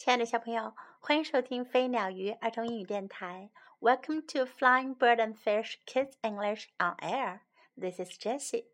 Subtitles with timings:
[0.00, 3.50] 亲爱的小朋友，欢迎收听飞鸟鱼儿童英语电台。
[3.80, 7.40] Welcome to Flying Bird and Fish Kids English on Air.
[7.78, 8.68] This is Jessie.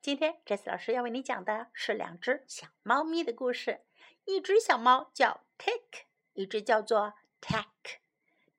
[0.00, 3.80] 今天，Jessie 老师要为你讲的是两只小猫咪的故事。
[4.24, 6.04] 一只小猫叫 Tick，
[6.34, 7.64] 一只叫做 Tack。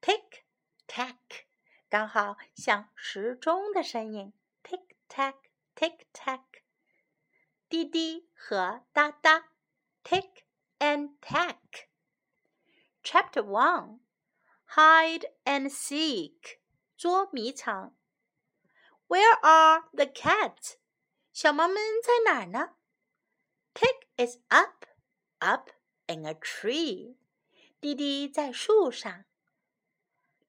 [0.02, 0.42] Tick
[0.90, 1.16] Tack，
[1.88, 4.34] 刚好像时钟的声音。
[4.62, 6.42] Tick Tack，Tick Tack。
[7.70, 9.52] 滴滴和哒哒
[10.04, 10.30] ，Tick
[10.80, 11.88] and Tack。
[13.02, 14.02] Chapter 1
[14.76, 16.59] Hide and Seek
[16.98, 17.95] 捉迷藏
[19.07, 20.76] Where are the cats?
[21.31, 22.76] 小猫们在哪儿呢
[23.73, 24.85] ？Tick is up,
[25.40, 25.70] up
[26.07, 27.16] in a tree.
[27.80, 29.23] 弟弟在树上。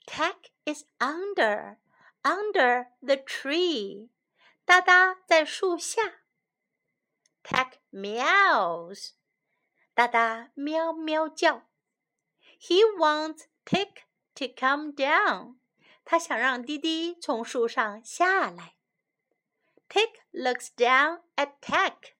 [0.04, 1.78] Tack is under,
[2.22, 4.10] under the tree.
[4.64, 6.24] 哒哒在树下。
[7.44, 9.12] Tack meows.
[9.94, 11.69] 哒哒喵喵叫。
[12.59, 15.55] he wants Tick to come down.
[16.03, 18.75] 他想让滴滴从树上下来。
[19.89, 22.13] Tick looks down at Tack.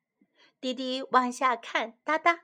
[0.60, 2.42] 滴滴往下看哒哒。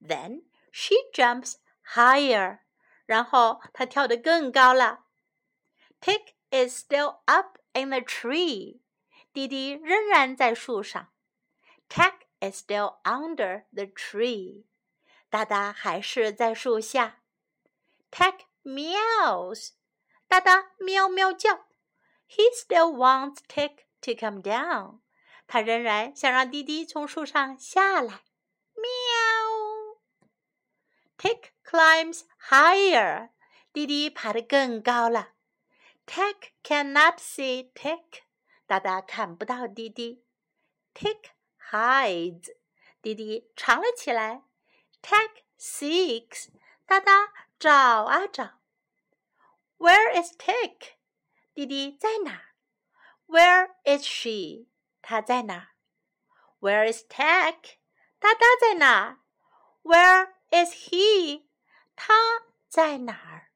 [0.00, 1.56] Then she jumps
[1.94, 2.60] higher.
[3.06, 5.06] 然后她跳得更高了。
[6.00, 8.80] Tick is still up in the tree.
[9.32, 11.12] 滴滴仍然在树上。
[11.88, 14.64] Tack is still under the tree.
[15.33, 17.23] 哒哒还是在树下。
[18.11, 19.71] Tack meows，
[20.27, 21.65] 哒哒喵喵叫。
[22.29, 24.99] He still wants Tick to come down，
[25.47, 28.21] 他仍然想让滴滴从树上下来。
[28.75, 29.97] 喵。
[31.17, 33.31] Tick climbs higher，
[33.71, 35.29] 滴滴爬得更高了。
[36.05, 38.21] Tack cannot see Tick，
[38.67, 40.23] 哒哒看不到滴滴。
[40.93, 41.31] Tick
[41.71, 42.55] hides，
[43.01, 44.43] 滴滴藏了起来。
[45.03, 46.47] Tack six，
[46.87, 47.71] 哒哒找
[48.05, 48.61] 啊找。
[49.77, 50.93] Where is Tick？
[51.53, 52.41] 弟弟在哪
[53.27, 54.67] ？Where is she？
[55.01, 55.71] 她在哪
[56.61, 57.75] ？Where is Tack？
[58.17, 59.19] 哒哒在哪
[59.83, 61.43] ？Where is he？
[61.95, 62.13] 他
[62.69, 63.51] 在哪儿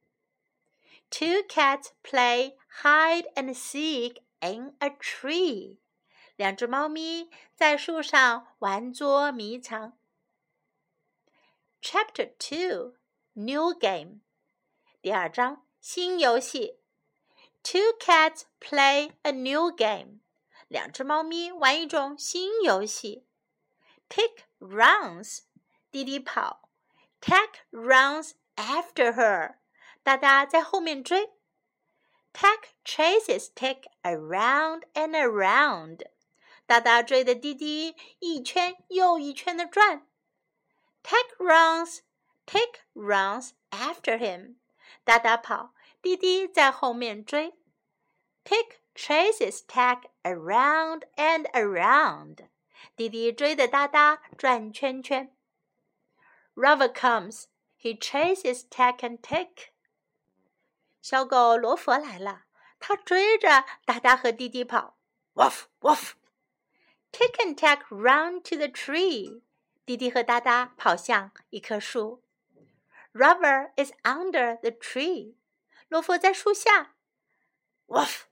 [1.09, 5.79] ？Two cats play hide and seek in a tree。
[6.35, 9.96] 两只猫咪在树上玩捉迷藏。
[11.84, 12.94] Chapter 2
[13.34, 14.20] New Game
[15.02, 16.78] 第二章新游戏
[17.64, 20.20] Two cats play a new game
[20.68, 23.26] 两只猫咪玩一种新游戏
[24.08, 25.40] Tick runs
[25.90, 26.68] 滴滴跑
[27.20, 29.56] Tack runs after her
[30.04, 31.30] 哒哒在后面追
[32.32, 36.06] Tack chases Tick around and around
[36.64, 40.05] 哒哒追的滴滴一圈又一圈的转
[41.07, 42.01] Peg runs,
[42.45, 44.55] Peg runs after him.
[45.05, 47.53] 达达跑，滴滴在后面追。
[48.43, 52.49] Tick chases Tack around and around.
[52.97, 55.33] 滴滴追着哒哒转圈圈。
[56.55, 57.45] Rover comes.
[57.79, 59.69] He chases Tack and Tick.
[61.01, 62.47] 小狗罗佛来了，
[62.81, 64.97] 它追着哒哒和滴滴跑。
[65.35, 66.15] Woof woof.
[67.13, 69.41] Tick and Tack run to the tree.
[69.87, 72.21] 滴滴和哒哒跑向一棵树。
[73.13, 75.35] Rover is under the tree。
[75.87, 76.97] 罗佛在树下。
[77.87, 78.23] Woof。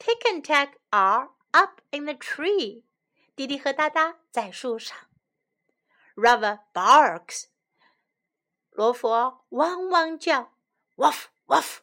[0.00, 2.82] Tick and Tack are up in the tree。
[3.36, 4.98] 滴滴和哒哒在树上。
[6.16, 7.44] Rover barks。
[8.70, 10.52] 罗佛汪汪叫。
[10.96, 11.78] Woof woof。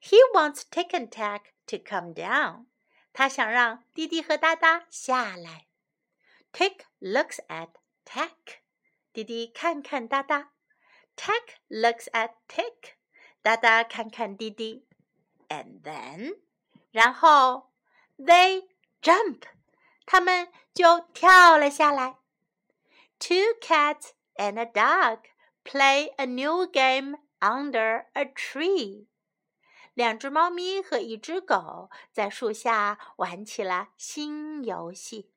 [0.00, 2.64] He wants Tick and Tack to come down。
[3.12, 5.66] 他想让滴滴和哒哒下来。
[6.54, 7.72] Tick looks at
[8.05, 8.59] Tack，
[9.13, 10.51] 滴滴看看哒哒。
[11.15, 12.95] Tack looks at Tick，
[13.41, 14.85] 哒哒看看滴滴。
[15.49, 16.39] And then，
[16.91, 17.71] 然后，
[18.17, 18.69] they
[19.01, 19.43] jump，
[20.05, 22.17] 他们就跳了下来。
[23.19, 25.19] Two cats and a dog
[25.63, 29.07] play a new game under a tree。
[29.93, 35.31] 两只猫咪和一只狗在树下玩起了新游戏。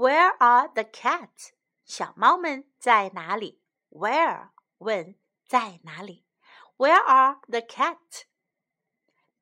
[0.00, 1.50] Where are the cats？
[1.84, 3.60] 小猫们在哪里
[3.90, 4.48] ？Where
[4.78, 5.16] 问
[5.46, 6.24] 在哪里
[6.78, 8.22] ？Where are the cats?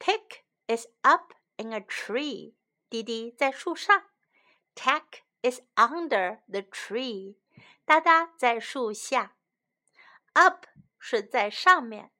[0.01, 2.55] Tick is up in a tree.
[2.91, 4.07] 滴滴在树上。
[4.75, 7.37] Tack is under the tree.
[7.85, 9.37] 哒哒在树下。
[10.33, 10.67] Up
[10.99, 12.11] 是在上面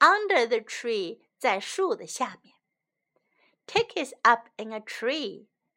[0.00, 2.56] ，under the tree 在树的下面。
[3.66, 5.46] Tick is up in a tree.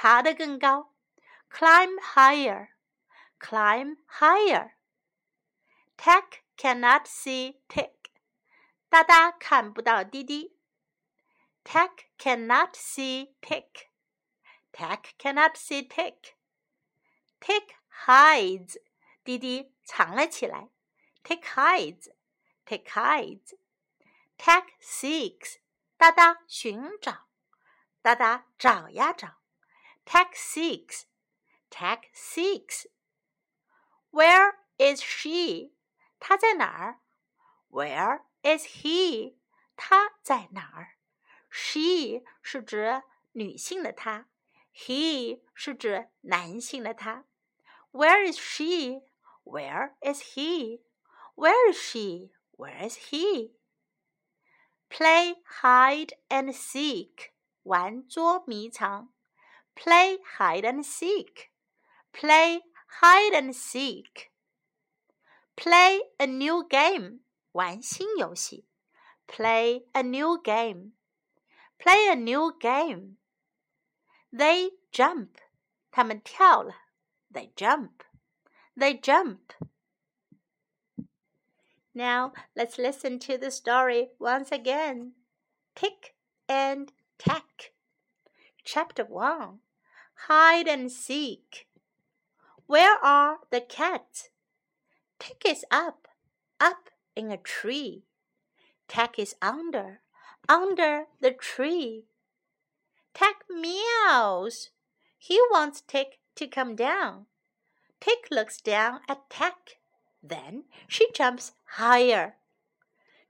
[0.00, 0.94] 爬得更高
[1.50, 2.68] ，climb higher,
[3.40, 4.74] climb higher.
[5.96, 8.12] Tack cannot see tick，
[8.88, 10.56] 哒哒看不到滴滴。
[11.64, 13.88] Tack cannot see tick,
[14.70, 16.34] tack cannot see tick.
[17.40, 17.74] Tick
[18.06, 18.80] hides，
[19.24, 20.68] 滴滴藏了起来。
[21.24, 22.12] Tick hides,
[22.64, 23.58] tick hides.
[24.38, 25.56] Tack seeks，
[25.96, 27.26] 哒哒寻找，
[28.00, 29.37] 哒哒找呀找。
[30.07, 31.05] Tack seeks.
[31.69, 32.85] Tack seeks.
[34.11, 35.71] Where is she？
[36.19, 36.99] 她在哪儿？
[37.69, 39.35] Where is he？
[39.75, 40.97] 他在哪儿？
[41.49, 43.01] She 是指
[43.31, 44.27] 女性的她，
[44.73, 47.25] He 是指男性的他。
[47.91, 57.31] Where is she？Where is he？Where is she？Where is he？Play hide and seek，
[57.63, 59.11] 玩捉迷藏。
[59.77, 62.61] Play hide and seek。Play
[63.01, 64.31] hide and seek.
[65.55, 67.19] Play a new game.
[67.53, 68.65] 玩新游戏。
[69.27, 70.93] Play a new game.
[71.79, 73.17] Play a new game.
[74.31, 75.29] They jump.
[75.91, 76.75] 他们跳了。
[77.31, 78.03] They jump.
[78.75, 79.53] They jump.
[81.93, 85.13] Now let's listen to the story once again.
[85.75, 86.15] Tick
[86.47, 87.73] and tack.
[88.63, 89.59] Chapter 1
[90.26, 91.68] Hide and Seek.
[92.66, 94.30] Where are the cats?
[95.18, 96.08] Tick is up,
[96.60, 98.04] up in a tree.
[98.88, 100.00] Tack is under,
[100.48, 102.06] under the tree.
[103.14, 104.70] Tack meows.
[105.16, 107.26] He wants Tick to come down.
[108.00, 109.78] Tick looks down at Tack.
[110.22, 112.34] Then she jumps higher.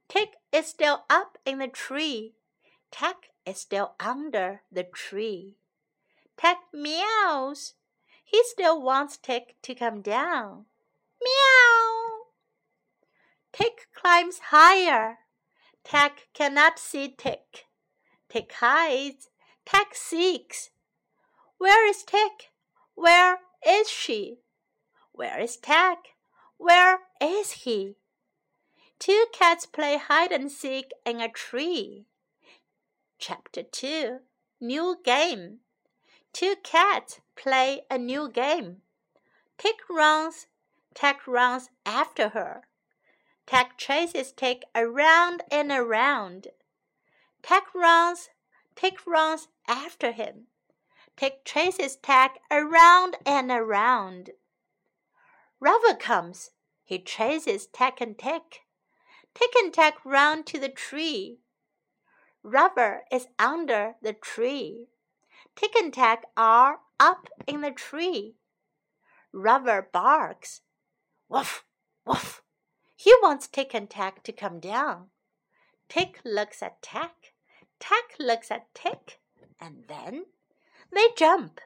[0.09, 2.35] Tick is still up in the tree.
[2.91, 5.58] Tack is still under the tree.
[6.39, 7.75] Tack meows.
[8.25, 10.67] He still wants Tick to come down.
[11.21, 12.27] Meow!
[13.53, 15.19] Tick climbs higher.
[15.83, 17.67] Tack cannot see Tick.
[18.29, 19.31] Tick hides.
[19.67, 20.71] Tack seeks.
[21.59, 22.53] Where is Tick?
[22.95, 24.39] Where is she?
[25.13, 25.99] Where is Tack?
[26.57, 27.97] Where is he?
[29.01, 32.07] Two cats play hide and seek in a tree.
[33.19, 34.19] Chapter 2
[34.61, 35.61] New Game
[36.33, 38.83] Two cats play a new game.
[39.57, 40.47] Tick runs,
[40.95, 42.63] Tack runs after her.
[43.47, 46.49] Tack chases Tick around and around.
[47.43, 48.29] Tack runs,
[48.77, 50.49] Tick runs after him.
[51.17, 54.31] Tick chases Tack around and around.
[55.61, 56.51] Rover comes.
[56.85, 58.61] He chases Tack and Tick.
[59.35, 61.41] Tick and Tack run to the tree.
[62.43, 64.89] Rover is under the tree.
[65.59, 68.37] Tick and Tack are up in the tree.
[69.33, 70.61] Rover barks.
[71.29, 71.65] Woof,
[72.07, 72.43] woof.
[72.95, 75.07] He wants Tick and Tack to come down.
[75.89, 77.35] Tick looks at Tack.
[77.81, 79.19] Tack looks at Tick.
[79.61, 80.27] And then
[80.95, 81.61] they jump.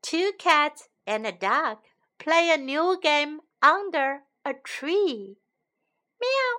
[0.00, 1.76] Two cats and a dog
[2.18, 5.36] play a new game under a tree.
[6.22, 6.56] Meow,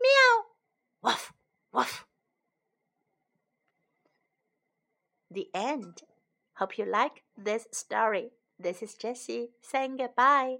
[0.00, 0.44] meow,
[1.02, 1.32] woof,
[1.72, 2.03] woof.
[5.34, 6.02] The end.
[6.58, 8.30] Hope you like this story.
[8.56, 10.58] This is Jessie saying goodbye.